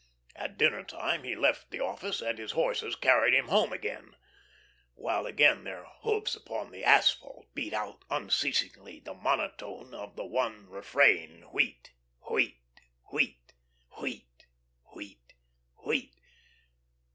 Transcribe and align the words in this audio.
At 0.35 0.57
dinner 0.57 0.83
time 0.83 1.21
he 1.23 1.35
left 1.35 1.69
the 1.69 1.79
office, 1.79 2.21
and 2.21 2.39
his 2.39 2.53
horses 2.53 2.95
carried 2.95 3.35
him 3.35 3.49
home 3.49 3.71
again, 3.71 4.15
while 4.95 5.27
again 5.27 5.63
their 5.63 5.85
hoofs 6.01 6.35
upon 6.35 6.71
the 6.71 6.83
asphalt 6.83 7.53
beat 7.53 7.71
out 7.71 8.03
unceasingly 8.09 8.99
the 8.99 9.13
monotone 9.13 9.93
of 9.93 10.15
the 10.15 10.25
one 10.25 10.67
refrain, 10.67 11.41
"Wheat 11.53 11.91
wheat 12.31 12.61
wheat, 13.11 13.53
wheat 13.99 14.45
wheat 14.95 15.33
wheat." 15.85 16.15